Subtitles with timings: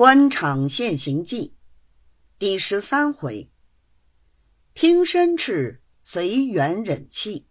[0.00, 1.54] 官场现形记
[2.38, 3.50] 第十三回：
[4.72, 7.44] 听申斥，随缘忍气；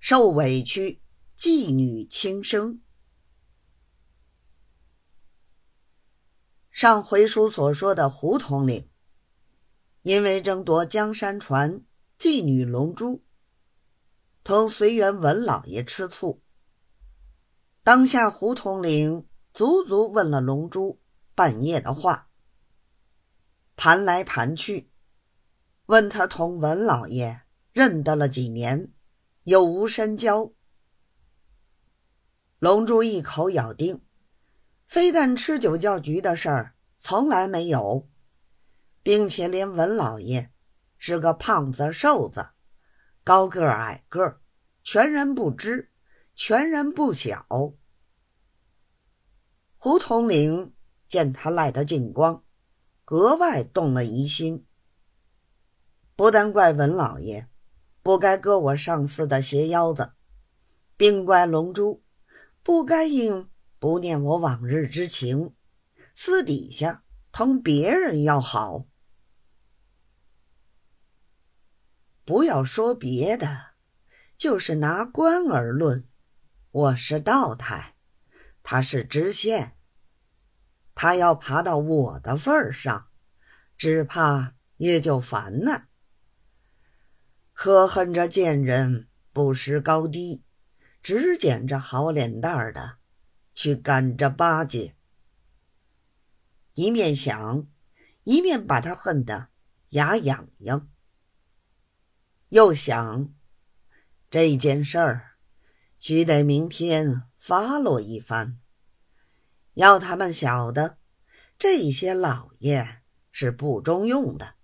[0.00, 1.02] 受委屈，
[1.36, 2.80] 妓女轻生。
[6.70, 8.88] 上回书所说的胡统领，
[10.00, 11.84] 因为争夺江山船，
[12.18, 13.22] 妓女龙珠，
[14.42, 16.42] 同随缘文老爷吃醋。
[17.82, 20.98] 当下胡统领足足问了龙珠。
[21.38, 22.30] 半夜的话，
[23.76, 24.90] 盘来盘去，
[25.86, 28.92] 问他同文老爷认得了几年，
[29.44, 30.50] 有无深交。
[32.58, 34.02] 龙珠一口咬定，
[34.88, 38.08] 非但吃酒叫局的事儿从来没有，
[39.04, 40.50] 并且连文老爷
[40.96, 42.48] 是个胖子瘦子、
[43.22, 44.40] 高个矮个，
[44.82, 45.92] 全然不知，
[46.34, 47.46] 全然不晓。
[49.76, 50.74] 胡统领。
[51.08, 52.44] 见他赖得精光，
[53.04, 54.66] 格外动了疑心。
[56.14, 57.48] 不但怪文老爷
[58.02, 60.12] 不该割我上司的鞋腰子，
[60.96, 62.04] 并怪龙珠
[62.62, 63.48] 不该应
[63.78, 65.54] 不念我往日之情，
[66.14, 68.86] 私底下同别人要好。
[72.24, 73.68] 不要说别的，
[74.36, 76.06] 就是拿官而论，
[76.70, 77.94] 我是道台，
[78.62, 79.77] 他是知县。
[81.00, 83.06] 他要爬到我的份儿上，
[83.76, 85.86] 只怕也就烦难。
[87.52, 90.42] 可恨这贱人不识高低，
[91.00, 92.98] 只捡着好脸蛋儿的
[93.54, 94.96] 去干着巴结。
[96.74, 97.68] 一面想，
[98.24, 99.50] 一面把他恨得
[99.90, 100.90] 牙痒痒。
[102.48, 103.32] 又想，
[104.28, 105.36] 这件事儿
[106.00, 108.58] 须得明天发落一番。
[109.78, 110.98] 要他们晓得，
[111.56, 113.00] 这些老爷
[113.30, 114.54] 是不中用的，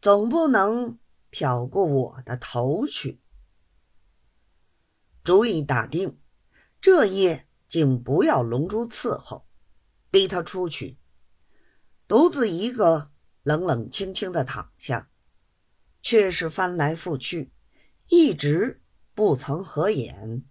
[0.00, 0.98] 总不能
[1.30, 3.20] 挑过我的头去。
[5.22, 6.18] 主意打定，
[6.80, 9.46] 这夜竟不要龙珠伺候，
[10.10, 10.96] 逼他出去，
[12.08, 13.12] 独自一个
[13.42, 15.10] 冷冷清清的躺下，
[16.00, 17.52] 却是翻来覆去，
[18.08, 18.82] 一直
[19.14, 20.42] 不曾合眼。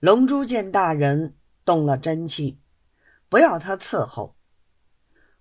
[0.00, 1.34] 龙珠见大人。
[1.68, 2.62] 动了真气，
[3.28, 4.38] 不要他伺候，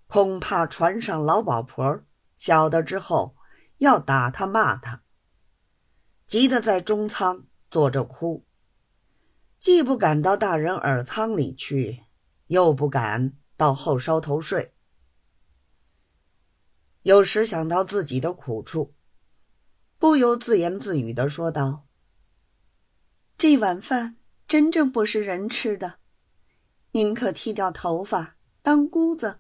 [0.08, 2.04] 恐怕船上老鸨婆
[2.36, 3.38] 晓得之后
[3.78, 5.04] 要打他骂他，
[6.26, 8.46] 急得在中舱坐着哭，
[9.58, 12.04] 既不敢到大人耳舱里去，
[12.48, 14.74] 又不敢到后梢头睡。
[17.04, 18.94] 有时想到自己的苦处，
[19.98, 21.88] 不由自言自语的说道
[23.40, 26.00] ：“这碗饭真正不是人吃的。”
[26.98, 29.40] 宁可剃掉头发当姑子，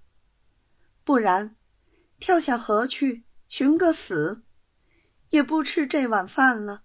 [1.03, 1.55] 不然
[2.19, 4.43] 跳下河去寻个死，
[5.31, 6.83] 也不吃这碗饭了。